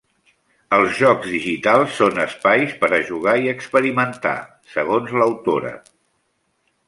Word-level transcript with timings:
Els 0.77 0.93
jocs 0.99 1.27
digitals 1.33 1.91
són 1.97 2.21
espais 2.23 2.73
per 2.85 2.89
a 2.97 3.01
jugar 3.09 3.35
i 3.43 3.51
experimentar, 3.53 4.35
segons 4.77 5.13
l'autora. 5.23 5.75